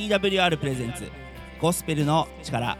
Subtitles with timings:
[0.00, 1.10] TWR プレゼンツ。
[1.60, 2.78] ゴスペルの力。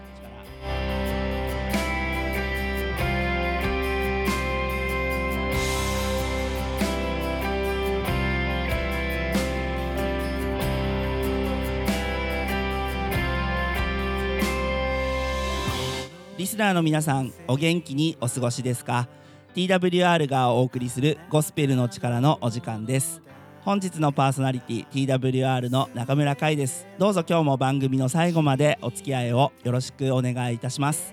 [16.39, 19.09] リスナーの皆さんお元気にお過ごしですか
[19.55, 23.21] ？TWR がお送りするゴスペルの力のお時間です。
[23.63, 26.87] 本日のパーソナリティ TWR の中村海です。
[26.99, 31.13] どうぞ今日も番組の最後までお付き合いをよろしくお願いいたします。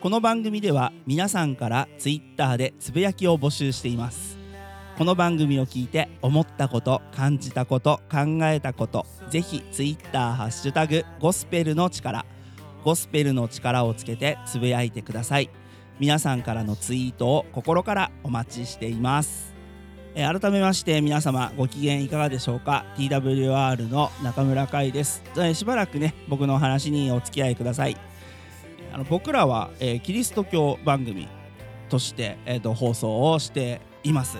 [0.00, 4.38] この番組では皆さんから Twitter でつぶやきを募集しています。
[4.96, 12.24] この番組を聞いて思ったこと感じたこと考えたことぜひ Twitter ハッシュタグゴスペルの力
[12.84, 15.50] ゴスペルの力をつけてつぶやいてください。
[15.98, 19.53] 皆さんからのツイートを心からお待ちしています。
[20.16, 27.96] え改めまして皆様ご機嫌いかがでしょうか？TWR の中村海です、えしばらくね僕の話にお付き合いください。
[28.92, 31.26] あの僕らは、えーキリスト教番組
[31.88, 34.38] として、えーと放送をしています。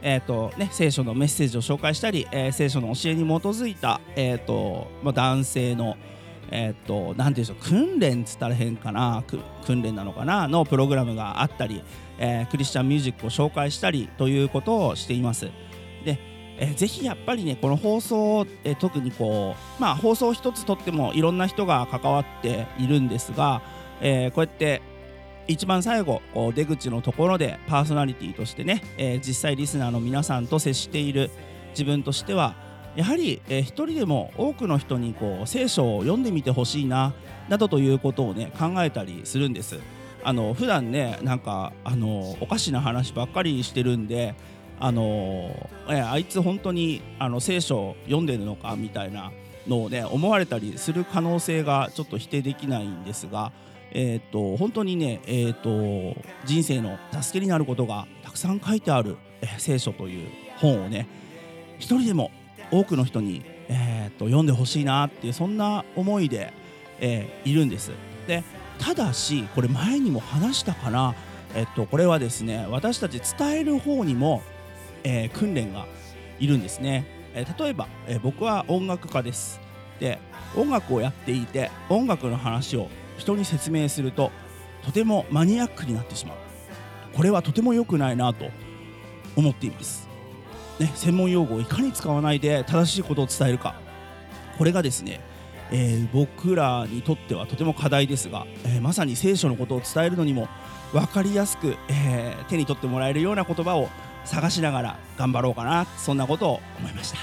[0.00, 5.96] えーとね、聖書のメッセージを紹介したり、えー聖書の教えに基づいた、えーとまあ、男性の、
[6.52, 9.24] えー、となんていうんでしょう訓練っつったら変かな？
[9.66, 10.46] 訓練なのかな？
[10.46, 11.82] のプログラムがあったり、
[12.18, 15.50] えークリスチャンミュージックを紹介したりということをしています。
[16.04, 16.18] で
[16.58, 23.62] えーぜひやっぱりねこの放送、えー特にこうまあ放送一つとってもいろんな人が関わっているんですが、
[24.00, 24.82] えーこうやって
[25.48, 31.30] 一番最後こう出口のところでパーソナリティとしてね、えー実際リスナーの皆さんと接している
[31.70, 32.56] 自分としては
[32.96, 37.12] やはり、えー一人でも多くの人にこう聖書を読んでみてほしいな
[37.48, 39.78] などということをね考えたりするんです。
[40.26, 44.34] あの普段ねなんかあのおかしな話ばっかりしてるんで
[44.80, 45.54] あの
[45.88, 49.30] えあいつ本当にあの聖書読んでるのかみたいな
[49.68, 53.52] のをね思われたりする可能性がちょっと否定できないんですが、
[53.92, 59.18] えー、と本当にね、えー、と人生の助けになることがたくさん書いてある、
[59.58, 61.06] 聖書という本をね
[61.78, 62.32] 一人でも
[62.72, 66.52] 多くの人に、えー、と読んでほしいなっていうそんな思いで、
[66.98, 67.92] えーいるんです。
[68.26, 68.42] で
[68.78, 71.14] ただしこれ前にも話したかな、
[71.54, 74.42] えっと、これはですね私たち伝える方にも、
[75.04, 75.86] えー訓練が
[76.38, 79.60] いるんですね、えー例えば、えー僕は音楽家です。
[79.98, 80.18] で
[80.54, 82.88] 音楽をやっていて音楽の話を
[83.18, 84.30] 人に説明すると
[84.84, 86.36] とてもマニアックになってしまう。
[87.14, 88.46] これはとても良くないなと
[89.36, 90.06] 思っています、
[90.78, 93.80] ね、専門用語をいかに使わないで正しいことを伝えるか。
[94.58, 95.20] これがですね
[95.72, 100.48] えー僕らにとってはとても課題ですが、えーまさに聖書のことを伝えるのにも
[100.92, 103.88] 分かりやすく、えー手に取ってもらえるような言葉を
[104.24, 107.18] 探しながら頑張ろうかなそんなことを思いました。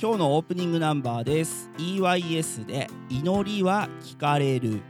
[0.00, 1.70] 今日のオープニングナンバーです。
[1.76, 4.80] EYS で「祈りは聞かれる」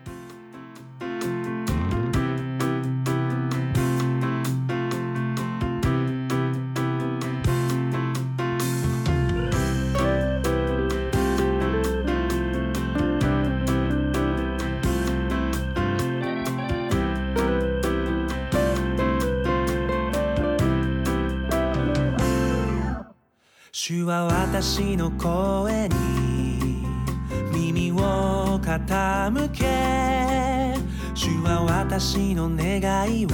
[23.99, 26.87] 主は私の声に
[27.53, 29.65] 耳を傾け
[31.15, 32.79] 主は私の願
[33.13, 33.29] いを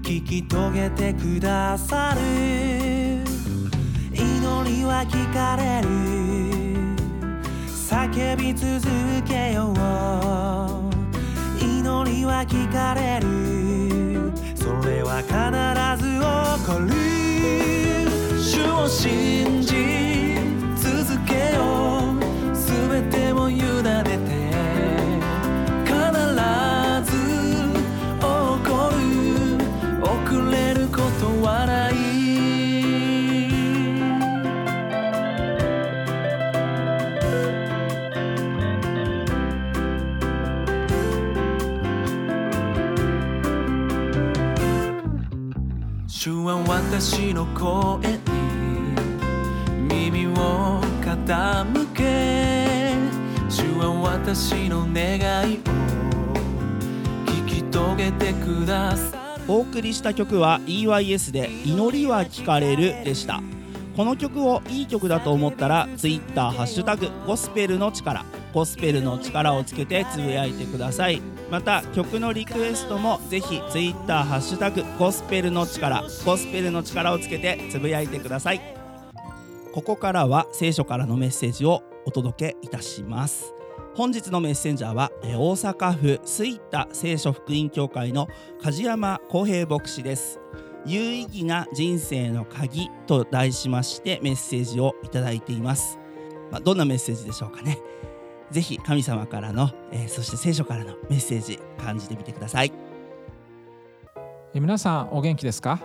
[0.00, 2.22] 聞き遂げてくださる。
[4.14, 4.24] 祈
[4.64, 5.90] りは聞かれる。
[7.68, 8.80] 叫び続
[9.28, 9.76] けよう。
[11.62, 14.32] 祈りは聞かれる。
[14.56, 15.36] それは必
[16.02, 16.22] ず起
[16.66, 18.01] こる。
[18.70, 20.36] を信じ
[20.76, 22.20] 続けよう。
[22.54, 24.16] 全てを委ねて
[25.84, 25.92] 必
[27.04, 27.12] ず
[28.18, 28.22] 起
[28.64, 29.00] こる
[30.02, 30.10] 遅
[30.50, 31.92] れることはない。
[46.06, 48.31] 主は私の声
[51.24, 52.96] 傾け
[53.48, 55.18] 主は私の願
[55.50, 55.58] いを
[57.26, 63.40] 聞き遂げてくださるお送りした曲は EYS で「祈りは聞かれる」でした。
[63.96, 68.24] この曲をいい曲だと思ったら Twitter ハッシュタグゴスペルの力
[68.54, 71.20] ゴスペルの力をつけてつぶやいてください。
[71.50, 78.81] また曲のリクエストもぜひ Twitter ハッシュタグゴスペルの力ゴスペルの力をつけてつぶやいてください。
[79.72, 83.54] ここからは聖書からのメッセージをお届けいたします。
[83.94, 88.28] 本日のメッセンジャーは大阪府吹田聖書福音教会の
[88.60, 90.38] 梶山光平牧師です。
[90.84, 95.98] 有意義な人生の鍵と題しましてメッセージをいただいています。
[96.50, 97.78] まあ、どんなメッセージでしょうかね。
[98.50, 102.72] ぜひ神様からの、えー、そして聖書からのメッセージ感じてみてください。
[104.52, 105.80] 皆さんお元気ですか？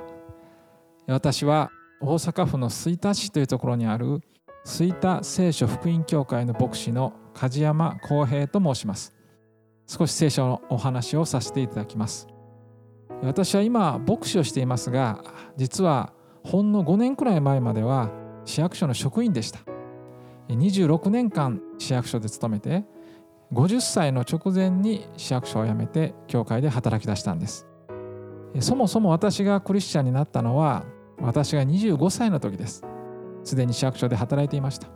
[1.07, 4.21] 私は大阪府の吹田市というところにある
[4.63, 9.15] 吹田聖書福音教会の牧師の梶山光平と申します。
[9.87, 12.27] 少し聖書のお話をさせていただきます。
[13.23, 15.23] 私は今牧師をしていますが
[15.55, 16.13] 実は
[16.43, 18.11] ほんの5年くらい前までは
[18.45, 19.59] 市役所の職員でした。
[20.49, 22.85] 26年間市役所で勤めて
[23.53, 27.65] 50歳の直前に市役所を辞めて教会で働き出したんです。
[28.59, 30.85] そもそも私がクリスチャンになったのは
[31.19, 32.83] 私が25歳の時です。
[33.43, 34.87] すでに市役所で働いていました。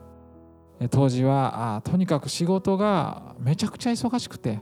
[0.89, 4.59] 当時はあとにかく仕事がめちゃくちゃ忙しくて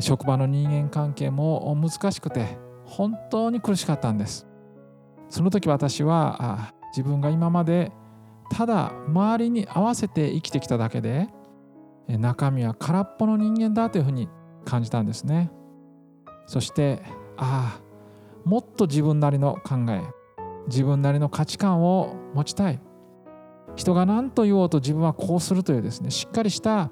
[0.00, 4.46] 職場の人間関係も難しくて本当に苦しかったんです。
[5.28, 7.92] その時私は自分が今まで
[8.50, 11.28] ただ周りに合わせて生きてきただけで
[12.08, 14.28] 中身は空っぽの人間だというふうに
[14.64, 15.50] 感じたんですね。
[16.46, 17.02] そして
[17.36, 17.80] ああ
[18.44, 20.02] もっと自分なりの考え
[20.68, 22.80] 自分なりの価値観を持ちたい。
[23.76, 26.90] 人が何と言おうと自分はこうするというですねしっかりした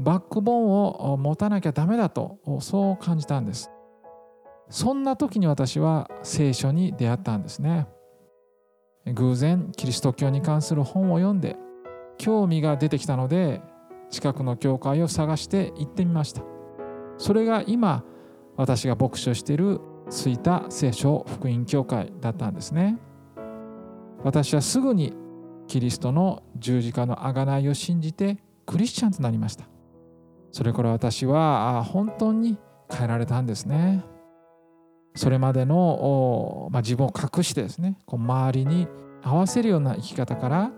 [0.00, 3.70] バックボーンを持たなきゃダメだとそう感じたんです。
[4.70, 7.86] そんな時に私は聖書に出会ったんですね。
[9.06, 11.56] 偶然キリスト教に関する本を読んで
[12.16, 13.60] 興味が出てきたので
[14.10, 16.42] 近くの教会を探して行ってみました。
[17.18, 18.02] それが今
[18.56, 19.80] 私が牧師をしている
[20.10, 22.98] 吹田聖書福音教会だったんですね。
[24.24, 25.12] 私はすぐに
[25.68, 29.66] キリストの十字架の贖いを信じてクリスチャンとなりました。
[30.50, 32.58] それから私は本当に
[32.90, 34.02] 変えられたんですね。
[35.14, 38.88] それまでの、まあ、自分を隠してですねこう周りに
[39.22, 40.72] 合わせるような生き方から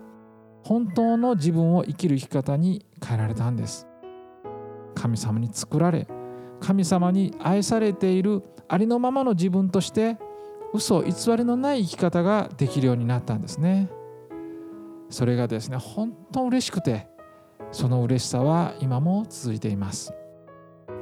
[0.63, 3.87] 本当の自分を生きる生き方に変えられたんです。
[4.93, 6.07] 神様に作られ
[6.59, 10.17] 神様に愛されているありのままの自分として
[10.77, 13.89] 嘘偽りのない生き方ができるようになったんですね。
[15.09, 17.07] それがですね本当嬉しくて
[17.71, 20.13] その嬉しさは今も続いています。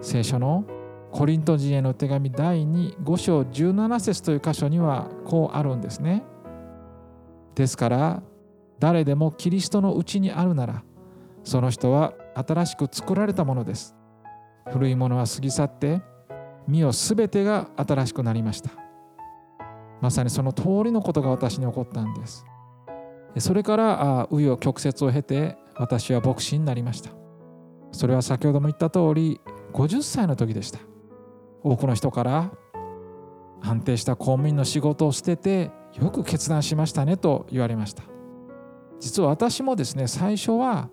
[0.01, 0.66] 聖書の
[1.12, 6.24] コリント人への手紙第25章17節という箇所にはこうあるんですね。
[7.56, 8.24] ですから
[8.80, 10.83] 誰でもキリストのうちにあるなら
[11.44, 13.95] その人は新しく作られたものです。
[14.72, 16.01] 古いものは過ぎ去って
[16.68, 18.84] 身をすべてが新しくなりました。
[20.05, 22.45] まさにその通りのことが私に起こったんです。
[23.39, 27.09] それから紆余曲折を経て私は牧師になりました。
[27.91, 29.41] それは先ほども言った通り
[29.73, 30.77] 50歳の時でした。
[31.63, 32.51] 多くの人から
[33.63, 38.03] 安定した公務員の仕事を捨ててよく決断しましたねと言われました。
[38.99, 40.91] 実は私もですね最初は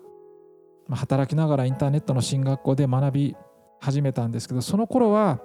[0.89, 3.35] 働きながらインターネットの進学校で学び
[3.79, 5.39] 始めたんですけどその頃は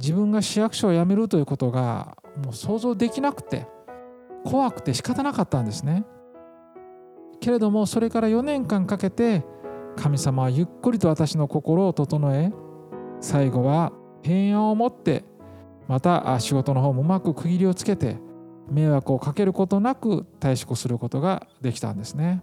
[0.00, 3.68] 自分が市役所を辞めるということがもう想像できなくて
[4.44, 6.04] 怖くて仕方なかったんですね。
[7.40, 9.44] けれどもそれから4年間かけて
[9.96, 12.52] 神様はゆっくりと私の心を整え
[13.20, 15.24] 最後は平安を持って
[15.88, 18.18] また仕事の方もうまく区切りをつけて
[18.70, 22.42] 迷惑をかけることなく退職することができたんですね。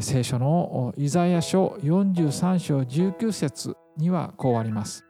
[0.00, 5.04] 聖書のイザヤ書43章19節にはこうあります。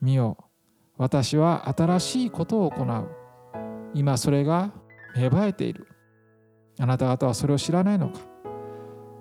[0.00, 0.36] 見よ。
[0.96, 3.08] 私は新しいことを行う。
[3.94, 4.72] 今それが
[5.16, 5.86] 芽生えている。
[6.78, 8.20] あなた方はそれを知らないのか。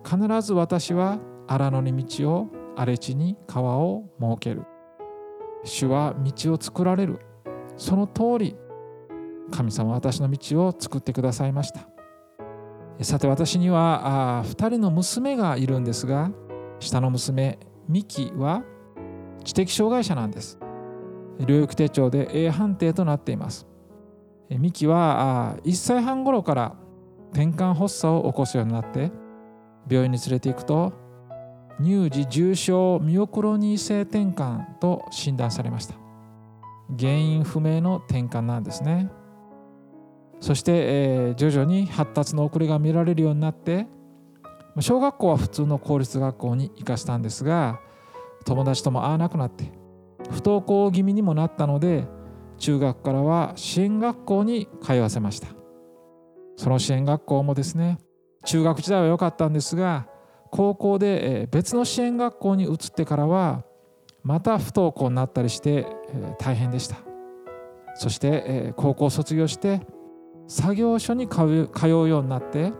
[0.03, 4.63] 必ず私は荒野に道を荒れ地に川を設ける。
[5.63, 7.19] 主は道を作られる。
[7.75, 8.55] その通り。
[9.49, 11.87] 神様は私の道を作ってくださいました。
[13.01, 16.31] さて私には2人の娘がいるんですが
[16.79, 18.63] 下の娘ミキは
[19.43, 20.59] 知的障害者なんです。
[21.39, 23.67] 療育手帳で A 判定となっています。
[24.49, 26.75] ミキは1歳半頃から
[27.33, 29.11] 転換発作を起こすようになって
[29.89, 30.93] 病院に連れて行くと
[31.81, 35.95] 乳児重症ミオクロニー性転換と診断されました。
[36.97, 39.09] 原因不明の転換なんですね。
[40.39, 43.87] そして、えー、徐々に発達の遅れが見られるようになって
[44.79, 47.79] 小学校は普通の公立学校に行かせたんですが
[48.45, 49.71] 友達とも会わなくなって
[50.29, 52.07] 不登校気味にもなったので
[52.57, 55.47] 中学からは支援学校に通わせました。
[56.55, 57.99] その支援学校もですね
[58.45, 60.07] 中学時代は良かったんですが
[60.51, 63.63] 高校で別の支援学校に移ってからは
[64.23, 65.85] また不登校になったりして
[66.39, 66.97] 大変でした。
[67.95, 69.81] そして高校卒業して
[70.47, 72.71] 作業所に通うようになって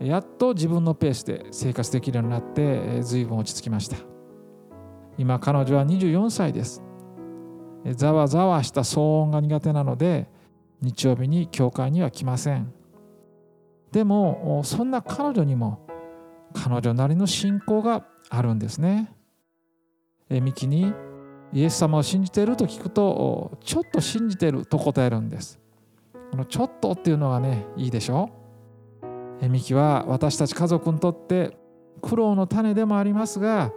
[0.00, 4.11] やっと自分のペースで生活できるようになって随分落ち着きました。
[5.18, 6.82] 今彼女は24歳です。
[7.96, 10.28] ざわざわした騒音が苦手なので
[10.80, 12.72] 日曜日に教会には来ません。
[13.90, 15.86] でもそんな彼女にも
[16.54, 19.12] 彼女なりの信仰があるんですね。
[20.30, 20.92] ミキに
[21.52, 25.60] イエス様を信じていると聞くとちょっと信じていると答えるんです。
[26.30, 28.30] このちょっとっていうのはねいいでしょ？
[29.42, 31.58] ミキは私たち家族にとって
[32.00, 33.72] 苦労の種でもありますが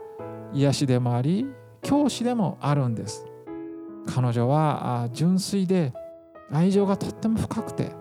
[0.56, 1.46] 癒しでもあり
[1.82, 3.26] 教師でもあるんです。
[4.08, 5.94] 彼女は純粋で
[6.52, 7.92] 愛情がとっても深くて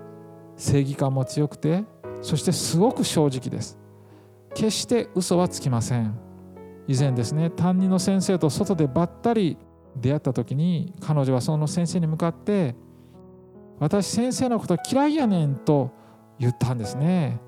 [0.57, 1.85] 正義感も強くて
[2.23, 3.79] そしてすごく正直です。
[4.55, 6.19] 決して嘘はつきません。
[6.87, 9.57] 以前ですね担任の先生と外でばったり
[9.97, 12.77] 出会った時に彼女はその先生に向かって
[13.81, 15.91] 「私先生のこと嫌いやねん」と
[16.39, 17.41] 言ったんですね。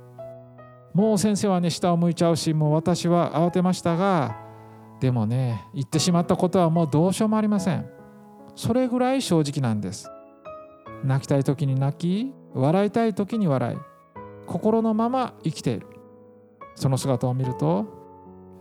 [0.95, 4.46] もう先生はね下を向いちゃうしもう私は慌てましたが
[5.01, 7.89] でもね言ってしまったことはもうどうしようもありません。
[8.55, 10.11] それぐらい正直なんです。
[11.05, 13.79] 泣きたい時に泣き笑いたい時に笑い
[14.47, 15.87] 心のまま生きている。
[16.75, 17.87] その姿を見ると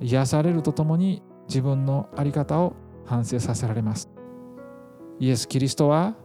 [0.01, 2.73] 癒されるとともに自分の在り方を
[3.05, 4.09] 反省させられます。
[5.19, 6.15] イエス・キリストは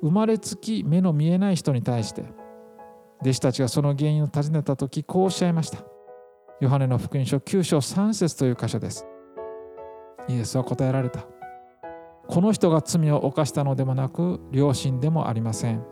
[0.00, 2.24] 生まれつき目の見えない人に対して
[3.20, 5.78] 弟子たちがその原因を尋ねた時こうおっしゃいました。
[6.60, 9.06] ヨハネの福音書9章3節という箇所です。
[10.28, 11.26] イエスは答えられた。
[12.28, 15.84] この人が罪を犯したのでもなく良心でもありません。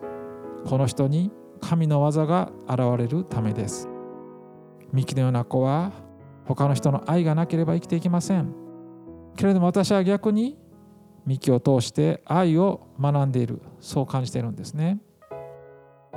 [0.66, 3.88] この人に神の技が現れるためです。
[4.92, 5.92] ミキのような子は
[6.46, 8.54] 他の人の愛がなければ生きていけません。
[9.36, 10.58] けれども私は逆に
[11.26, 13.60] ミキを通して愛を学んでいる。
[13.80, 15.00] そう感じているんですね。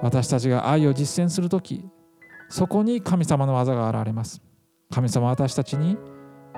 [0.01, 1.87] 私たちが愛を実践する時
[2.49, 4.41] そこに神様の技が現れます。
[4.91, 5.97] 神様は私たちに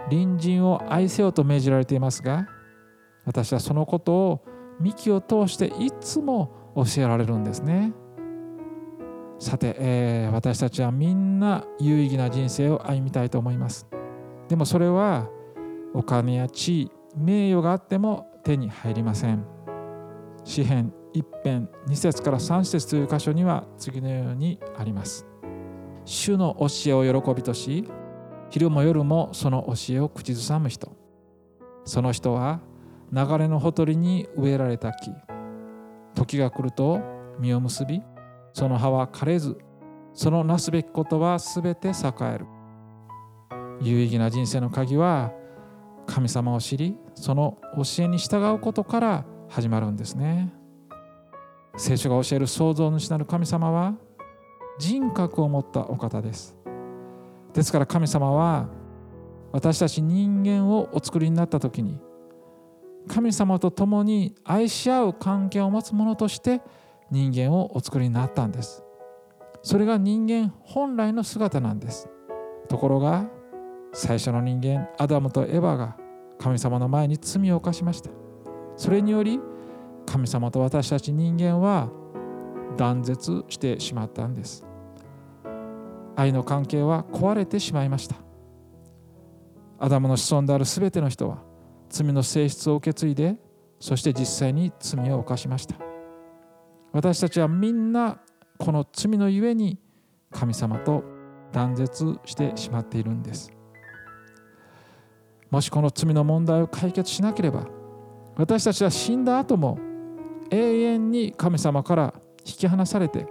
[0.10, 2.48] 隣人を愛せよと命じられていますが
[3.26, 4.46] 私はそのことを
[4.80, 7.94] 幹を通していつも教えられるんですね。
[9.40, 13.88] さて、えー、私たちはみんな有意義な人生を歩みたいと思います。
[14.48, 15.30] でもそれは
[15.94, 19.46] お金や地位名誉があっても手に入りません。
[20.44, 25.26] 詩編一編二節から三節という箇所には次のようにあります。
[26.06, 27.86] 主の教えを喜びとし
[28.56, 30.96] 昼も夜もその教えを口ずさむ人。
[31.84, 32.62] その人は
[33.12, 35.12] 流れのほとりに植えられた木。
[36.14, 37.02] 時が来ると
[37.38, 38.02] 実を結び
[38.54, 39.58] その葉は枯れず
[40.14, 42.46] そのなすべきことはすべて栄える。
[43.82, 45.34] 有意義な人生の鍵は
[46.08, 50.54] 神様を知りその教えに従うことから始まるんですね。
[51.76, 53.96] 聖書が教える創造主なる神様は
[54.80, 56.56] 人格を持ったお方です。
[57.56, 58.68] ですから神様は
[59.54, 61.98] 私たち人間をお作りになった時に
[63.08, 66.62] 神様と共に愛し合う関係を持つ者として
[67.10, 68.84] 人間をお作りになったんです。
[69.62, 72.10] それが人間本来の姿なんです。
[72.68, 73.30] ところが
[73.94, 75.98] 最初の人間アダムとエヴァが
[76.40, 78.10] 神様の前に罪を犯しました。
[78.76, 79.40] それにより
[80.06, 81.90] 神様と私たち人間は
[82.76, 84.65] 断絶してしまったんです。
[86.16, 88.16] 愛の関係は壊れてしまいました。
[89.80, 91.44] アダムの子孫である全ての人は
[91.90, 93.36] 罪の性質を受け継いで
[93.80, 95.76] そして実際に罪を犯しました。
[96.92, 98.20] 私たちはみんな
[98.58, 99.78] この罪のゆえに
[100.32, 101.04] 神様と
[101.52, 103.52] 断絶してしまっているんです。
[105.52, 107.68] もしこの罪の問題を解決しなければ
[108.36, 109.80] 私たちは死んだ後も
[110.50, 112.14] 永遠に神様から
[112.46, 113.28] 引き離されて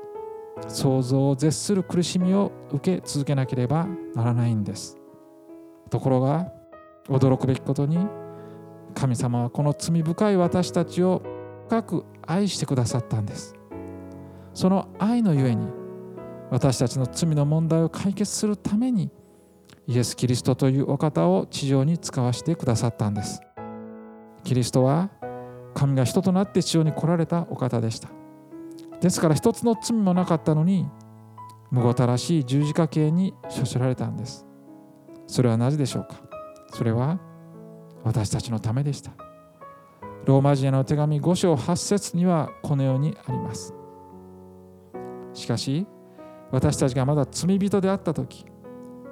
[0.69, 4.97] 想像を絶する苦しみを受け続けなければならないんです。
[5.91, 6.53] ところが
[7.09, 8.07] 驚くべきことに
[8.95, 11.23] 神様はこの罪深い私たちを
[11.69, 13.55] 深く愛してくださったんです。
[14.53, 15.67] その愛のゆえに
[16.51, 19.11] 私たちの罪の問題を解決するために
[19.87, 23.41] イエス・キリストというお方を地上に使わせてくださったんです。
[24.45, 25.11] キリストは
[25.75, 28.09] 神が人となって地上に来られたお方でした。
[29.05, 30.89] ですから一つの罪もなかったのに
[31.71, 34.47] むごたらしい十字架刑に処せられたんです。
[35.27, 36.23] それはなぜでしょうか？
[36.73, 37.21] それは
[38.03, 39.13] 私たちのためでした。
[40.25, 43.75] ローマ人への手紙5章8節にはこのようにあります。
[45.35, 45.87] しかし
[46.51, 48.47] 私たちがまだ罪人であった時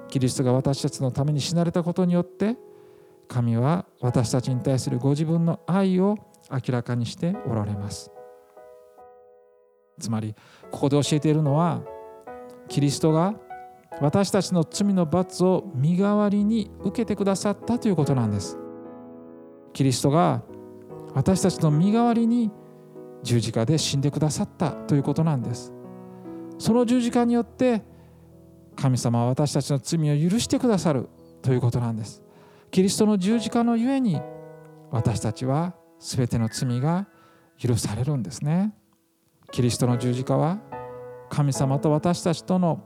[0.09, 2.57] キリストが私たちのために死なれたことによって
[3.29, 6.17] 神は私たちに対するご自分の愛を
[6.51, 8.11] 明らかにしておられます。
[10.01, 10.35] つまり
[10.71, 11.83] ここで教えているのは
[12.69, 13.35] キリストが
[14.01, 18.59] 私たちの罪の罰を身代わりに受けてくださったということなんです。
[19.73, 20.43] キリストが
[21.15, 22.51] 私たちの身代わりに
[23.23, 25.73] 十字架で死んでくださったということなんです。
[26.59, 27.83] その十字架によって
[28.77, 31.09] 神様は私たちの罪を許してくださる
[31.43, 32.23] ということなんです。
[32.71, 34.21] キリストの十字架のゆえに
[34.91, 37.07] 私たちは全ての罪が
[37.59, 38.75] 許されるんですね。
[39.53, 40.59] キリストの十字架は
[41.29, 42.83] 神様と私たちとの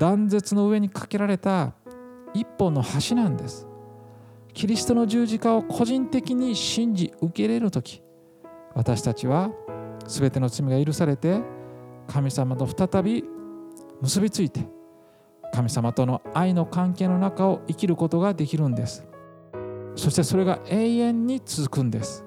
[0.00, 1.74] 断絶の上にかけられた
[2.34, 3.68] 一本の橋なんです。
[4.54, 8.02] キリストの十字架を個人的に信じ受け入れる時
[8.74, 9.50] 私たちは
[10.06, 11.42] 全ての罪が許されて
[12.08, 13.22] 神様と再び
[14.00, 14.66] 結びついて
[15.52, 19.06] 神様との愛の関係の中を生きることができるんです。
[19.94, 22.24] そしてそれが永遠に続くんです。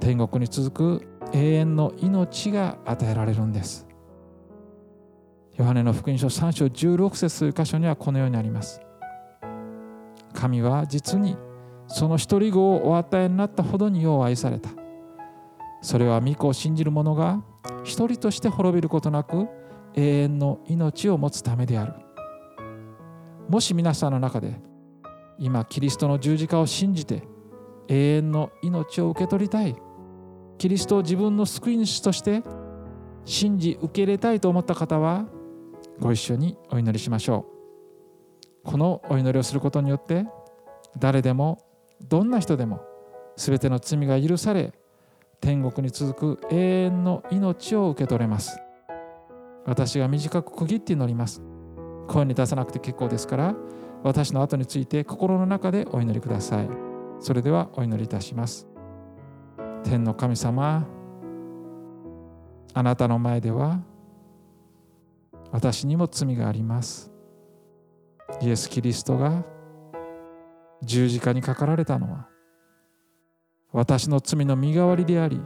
[0.00, 3.86] 天国に続く永遠の命が与えられるんです。
[5.56, 8.80] ヨハネの福音書3章16節という箇所にはこのようにあります。
[10.32, 11.36] 神は実に
[11.86, 14.70] その一人子をお与えになったほどによう愛された。
[15.82, 17.42] それは御子を信じる者が
[17.84, 19.48] 一人として滅びることなく
[19.94, 21.94] 永遠の命を持つためである。
[23.48, 24.60] もし皆さんの中で
[25.38, 27.22] 今キリストの十字架を信じて
[27.88, 29.74] 永遠の命を受け取りたい
[30.60, 32.42] キリストを自分の救い主として
[33.24, 35.24] 信じ受け入れたいと思った方は
[35.98, 37.46] ご一緒にお祈りしましょ
[38.66, 38.70] う。
[38.70, 40.26] このお祈りをすることによって
[40.98, 41.64] 誰でも
[42.02, 42.82] どんな人でも
[43.38, 44.74] 全ての罪が許され
[45.40, 48.60] 天国に続く永遠の命を受け取れます。
[49.64, 51.40] 私が短く区切って祈ります。
[52.06, 53.54] 声に出さなくて結構ですから
[54.02, 56.68] 私の後について心の中でお祈りください。
[57.18, 58.69] それではお祈りいたします。
[59.84, 60.86] 天の神様
[62.72, 63.80] あなたの前では
[65.50, 67.10] 私にも罪があります。
[68.40, 69.44] イエス・キリストが
[70.82, 72.28] 十字架にかかられたのは
[73.72, 75.40] 私の罪の身代わりであり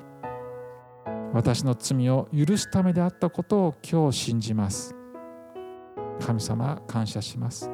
[1.33, 4.95] 私の罪を許すためであったことを今日信じます。
[6.21, 7.69] 神様感謝します。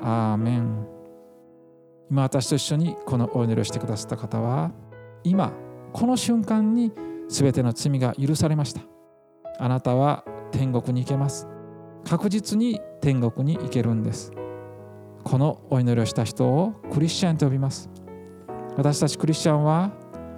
[0.00, 0.86] アーメン。
[2.10, 4.72] 今私と一緒にこのお祈りをしてくださった方は
[5.24, 5.52] 今
[5.92, 6.92] この瞬間に
[7.28, 8.82] 全ての罪が許されました。
[9.58, 11.46] あなたは天国に行けます。
[12.04, 14.32] 確実に天国に行けるんです。
[15.24, 17.90] このお祈りをした人をクリスチャンと呼びます。
[18.76, 19.92] 私たちクリスチャンは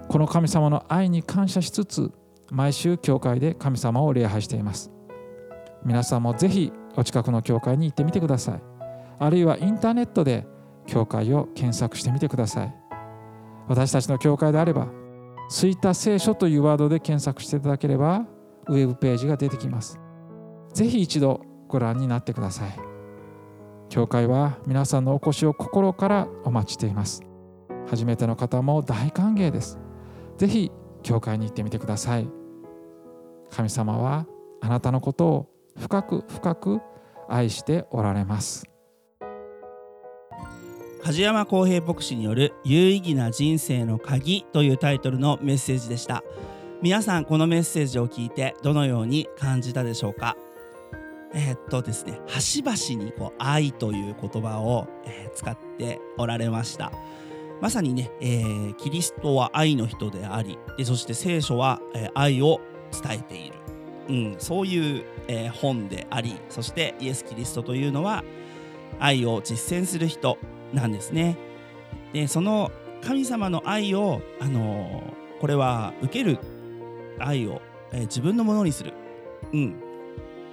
[0.09, 2.11] この神様の愛に感謝しつつ
[2.49, 4.91] 毎週教会で神様を礼拝しています。
[5.85, 8.63] 皆さんもぜひお近くの教会に行ってみてください。
[9.19, 10.45] あるいはインターネットで
[10.87, 12.80] 教会を検索してみてください。
[13.67, 14.87] 私たちの教会であれば
[15.49, 18.25] 「吹田聖書」というワードで検索していただければ
[18.67, 19.99] ウェブページが出てきます。
[20.73, 22.71] ぜひ一度ご覧になってください。
[23.89, 27.21] 教会は皆さんのお越しを心からお待ちしています。
[27.89, 29.79] 初めての方も大歓迎です。
[30.37, 30.71] ぜひ
[31.03, 32.29] 教会に行ってみてください。
[33.49, 34.27] 神様は
[34.61, 36.81] あなたのことを深く深く
[37.27, 38.65] 愛しておられます。
[41.03, 46.23] 梶山公平牧師による有意義な人生の鍵というタイトルのメッセージでした。
[46.83, 50.37] 皆さんこのメッセージを聞いてどのように感じたでしょうか？
[51.33, 56.91] えー、っとですね端々にこう愛という言葉を、えー、使っておられました。
[57.61, 62.59] まさにね、えー、キリストは愛の人でありでそして聖書は、え愛を
[62.91, 63.55] 伝えている、
[64.09, 68.23] うん、そういう、え本でありそしてイエス・キリストというのは
[68.99, 70.39] 愛を実践する人
[70.73, 71.37] なんですね。
[72.13, 75.03] でその神様の愛を、あの
[75.39, 76.37] これは受ける
[77.19, 78.93] 愛を、え自分のものにする、
[79.53, 79.75] うん、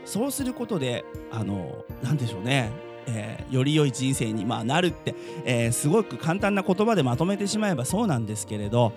[0.05, 2.73] そうすることであの何でしょうね、
[3.07, 8.93] えー、より良い人生に、まあ、なるって、えー、すごく簡単な言葉でまとめてしまえばそうなんですけれど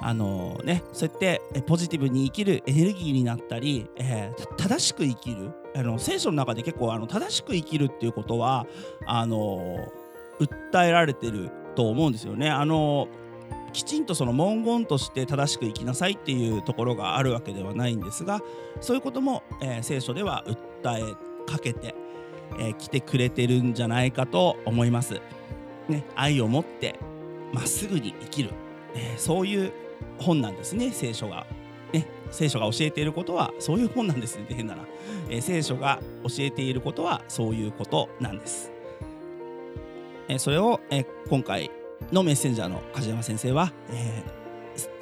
[0.00, 5.52] あのね、そうやってポジティブに生きるエネルギーになったり、えー、正しく生きる。
[5.76, 8.66] あの聖書の中で結構あの正しく生きるっていうことは
[9.06, 9.78] あの
[10.40, 12.50] 訴えられてると思うんですよね。
[12.50, 13.08] あの
[13.72, 18.40] きちんとその文言として正しく生きなさいっていうところがあるわけではないんですが
[18.80, 21.94] そういうことも、えー、聖書では訴えかけて
[22.56, 25.20] き、えー、来てくれてるんじゃないかと思います。
[25.88, 26.98] ね、愛を持って
[27.52, 28.50] まっすぐに生きる、
[28.94, 29.72] えー、そういう
[30.18, 31.46] 本なんですね聖書が。
[31.92, 34.84] ね、聖書が教えていることはそういう本なんですね変なら、
[35.28, 38.72] えー、聖書が教えていることはそういうことなんです、
[40.28, 41.70] え、それを、え、今回
[42.12, 44.22] のメッセンジャーの梶山先生は、え、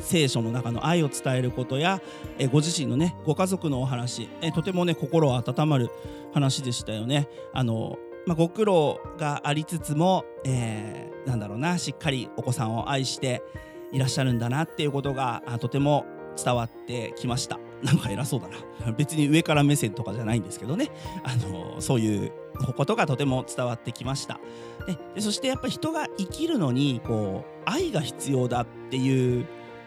[0.00, 2.00] 聖書の中の愛を伝えることや、
[2.38, 5.90] え、ご自身のねご家族のお話、え、とてもね心温まる
[6.32, 7.28] 話でしたよね。
[7.52, 13.42] あのまあ、ご苦労がありつつも、えー、なんだろうなしっかりお子さんを愛して
[13.90, 16.06] いらっしゃるんだなっていうことがとても
[16.42, 17.58] 伝わってきました。
[17.82, 18.92] なんか偉そうだな。
[18.92, 20.90] 別に上から目線とかじゃないんですけどね。
[21.24, 22.32] あのそういう
[22.74, 24.40] ことがとても伝わってきました。
[24.86, 29.46] ででそしてやっぱり人が生きるのにこう愛が必要だっていう、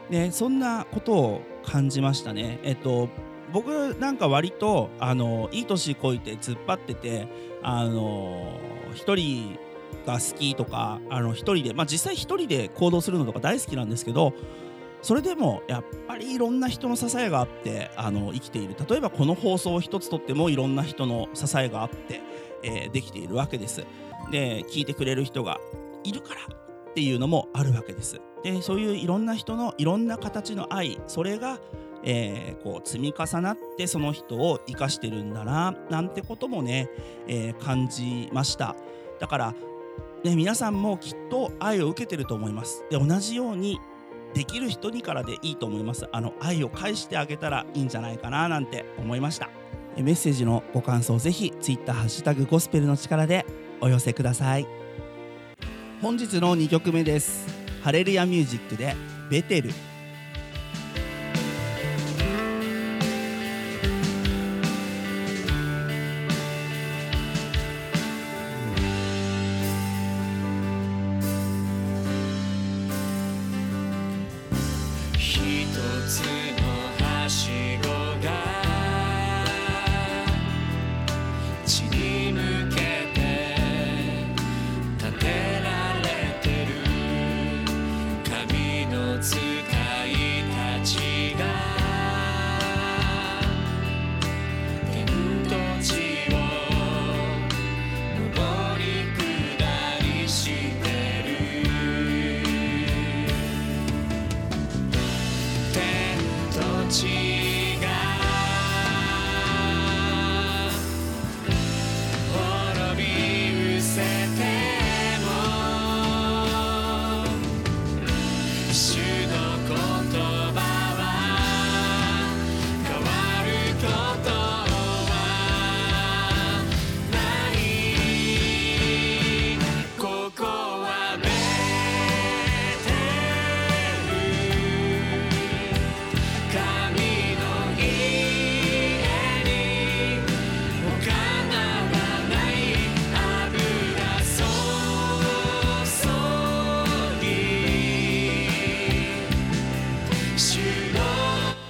[0.10, 2.60] ね、そんなことを感じましたね。
[2.64, 3.10] えっと
[3.54, 7.28] 僕なんか割とあのいい年こいて突っ張ってて
[7.62, 8.52] あの
[8.94, 9.58] 一人
[10.06, 14.34] が好きとかあの一人で、まあ、実際一人で行動するのとか大好きなんですけど
[15.02, 18.76] それでもやっぱりいろんな人の支えがあってあの生きている。
[18.90, 22.22] 例えばこの放送を一つとってもいろんな人の支えがあって、
[22.66, 23.86] えー、できているわけです。
[24.32, 25.60] で聞いてくれる人が
[26.04, 28.20] いるからっていうのもあるわけです。
[28.44, 31.60] でそういういろんな人のいろんな形の愛それが
[32.08, 36.88] えー、こう積み重なってその人を生かしてるんだななんてこともね、
[37.28, 38.76] えー、感じました。
[39.20, 39.56] だから、
[40.24, 42.86] ね、皆さんもきっと愛を受けてると思います。
[42.92, 43.80] で同じように
[44.36, 46.08] できる人にからでいいと思います。
[46.12, 49.50] あの愛を返してあげたらいいんじゃないかななんて思いました。
[50.04, 53.46] メッセージのご感想ぜひ Twitter ハッシュタグゴスペルの力で
[53.82, 54.68] お寄せください。
[56.02, 57.48] 本日の2曲目です。
[57.82, 58.96] ハレルヤミュージックで
[59.30, 59.70] ベテル。
[75.18, 75.66] 一
[76.08, 76.22] つ
[76.62, 77.50] のはし
[77.82, 77.90] ご
[78.26, 78.55] が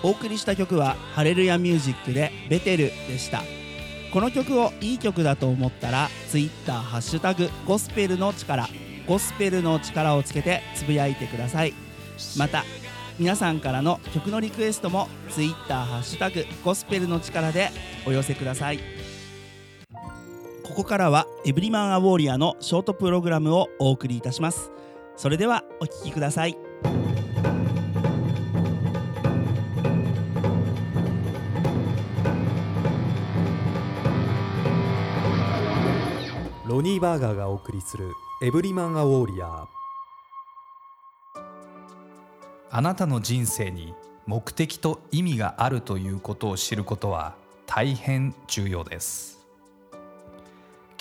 [0.06, 3.42] お送りした曲はハレルヤミュージックでベテルでした。
[4.14, 8.70] この曲をいい曲だと思ったら Twitter ハッタグゴスペルの力
[9.08, 11.74] ゴスペルの力をつけてつぶやいてください。
[12.38, 12.66] また
[13.18, 17.72] 皆さんからの曲のリクエストも Twitter ハッタグゴスペルの力で
[18.06, 18.80] お寄せください。
[20.64, 24.70] ここからはエブリマンアウォーリアのショートプログラムをお送りいたします。
[25.18, 26.56] それではお聴きください。
[36.76, 38.12] ロニー・バーガーがお送りする
[38.42, 39.68] エブリマン・ア・ウォーリアー。
[42.70, 43.94] あなたの人生に
[44.26, 47.36] 目的と意味があるということを知ることは
[47.66, 49.40] 大変重要です。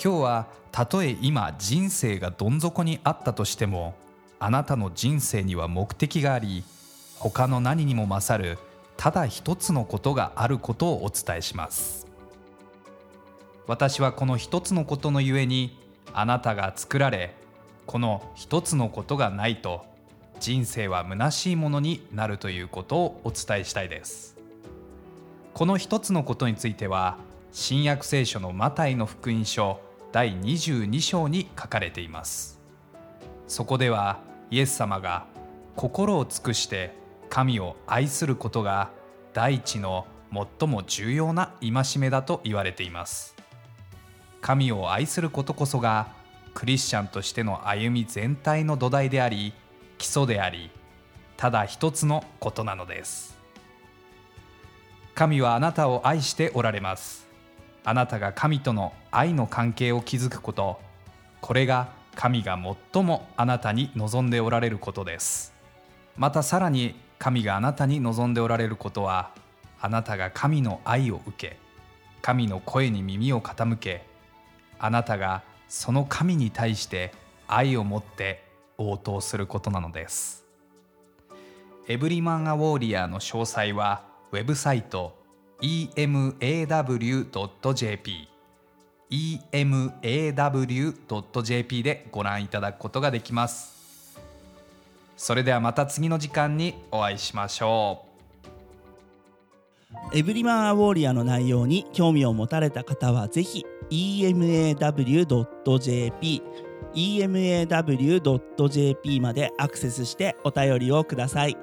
[0.01, 3.95] 今日はたとえ今人生がどん底にあったとしても
[4.39, 6.63] あなたの人生には目的があり
[7.19, 8.59] 他の何にも勝る
[8.95, 12.04] ただ一つのことがあることをお伝えします。
[13.67, 15.77] 私はこの一つのことのゆえに
[16.13, 17.33] あなたが作られ
[17.85, 19.85] この一つのことがないと
[20.39, 24.35] 人生は虚しいものになるということをお伝えしたいです。
[25.53, 27.17] この一つのことについては
[27.51, 29.79] 新約聖書のマタイの福音書
[30.11, 32.59] 第22章に書かれています。
[33.47, 34.19] そこでは
[34.51, 35.25] イエス様が
[35.75, 36.93] 心を尽くして
[37.29, 38.89] 神を愛することが
[39.33, 40.05] 第一の
[40.59, 43.34] 最も重要な戒めだと言われています。
[44.45, 46.09] 神を愛することこそが
[46.53, 49.53] クリスチャンとしての歩み全体の土台であり
[49.97, 50.69] 基礎であり
[51.35, 53.35] ただ一つのことなのです。
[55.15, 57.25] 神はあなたを愛しておられます。
[57.83, 60.79] あなたが神との愛の関係を築くこと。
[61.41, 62.55] これが神が
[62.93, 65.55] 最もあなたに望んでおられることです。
[66.17, 69.31] またさらに神があなたに望んでおられることは
[69.81, 71.57] あなたが神の愛を受け
[72.21, 74.13] 神の声に耳を傾け
[74.79, 77.11] あなたがその神に対して
[77.47, 78.43] 愛を持って
[78.77, 80.45] 応答することなのです。
[81.87, 85.15] エブリマン・ア・ウォーリアーの詳細はウェブサイト
[85.61, 86.35] emaw.jp
[89.51, 94.17] emaw.jp でご覧いただくことができます。
[95.15, 98.15] それではまた次の時間にお会いしましょう。
[100.13, 104.75] エブリマンアウォーリアの内容に興味を持たれた方はぜひ emaw.jp
[106.95, 108.19] emaw.jp
[109.19, 111.57] までアクセスしてお便りをください。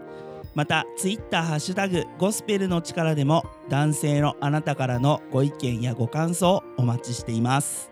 [0.54, 7.90] またツイッターハッシュタグゴスペルの力でも男性のあなたからのご意見やご感想お待ちしています。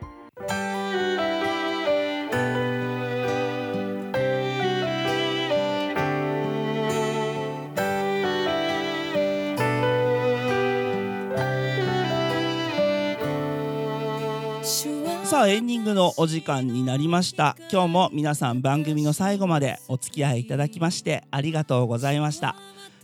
[15.40, 17.57] さあエンディングのお時間になりました。
[17.72, 22.57] 今日も皆さん番組の最後までお付き合いいただきましてありがとうございました。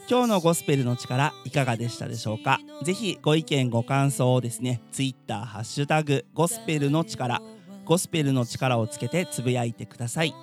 [0.06, 2.60] 今日のゴスペルの力いかがでしたでしょうか？
[2.82, 7.40] ぜひご意見ご感想をですねツイッターハッシュタグゴスペルの力
[7.86, 10.34] ゴスペルの力をつけてつぶやいてください。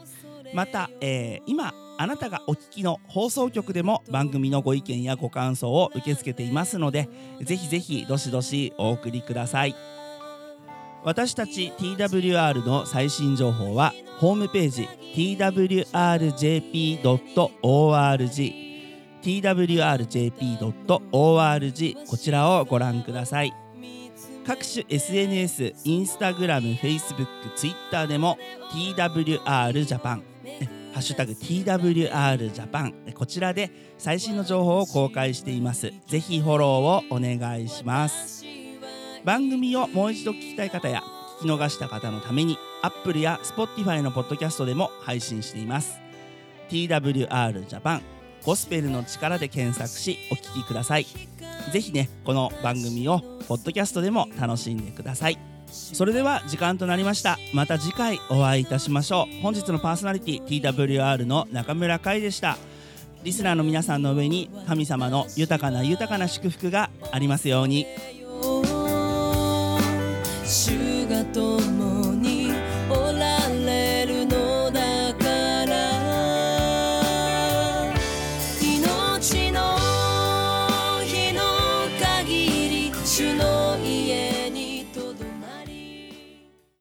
[0.52, 7.08] また、えー今あなたがお聞きの放送局でも番組のご意見やご感想を受け付けていますので
[7.44, 9.76] ぜひぜひどしどしお送りください。
[11.04, 15.84] 私たち TWR の最新情報はホームページ twrjp.org
[19.22, 20.68] twrjp.org
[22.08, 23.54] こちらをご覧ください
[24.46, 28.38] 各種 SNS、インスタグラム、フェイスブック、ツイッターでも
[28.74, 30.24] TWR ジャパン
[30.94, 35.92] ハッシュタグ TWR ジャパンこちらで最新の情報を公開しています。
[36.08, 38.33] ぜひフォローをお願いします。
[39.24, 41.02] 番組をもう一度聞きたい方や
[41.40, 46.00] 聞き逃した方のために Apple や Spotify のポッドキャストでも配信しています。
[46.70, 48.02] TWR ジャパン
[48.46, 51.06] ゴスペルの力で検索しお聞きください。
[51.72, 55.40] ぜひねこの番組をポッドキャストでも楽しんでください。
[55.72, 57.40] それでは時間となりました。
[57.54, 59.42] また次回お会いいたしましょう。
[59.42, 62.58] 本日のパーソナリティ TWR の中村海でした。
[63.24, 67.88] リスナーの皆さんの上に神様の豊かな豊かな祝福がありますように。
[70.54, 70.83] 主